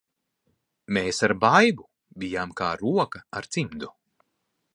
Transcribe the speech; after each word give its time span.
Mēs 0.97 1.19
ar 1.27 1.33
Baibu 1.43 1.87
bijām 2.25 2.57
kā 2.63 2.71
roka 2.81 3.23
ar 3.41 3.51
cimdu. 3.55 3.93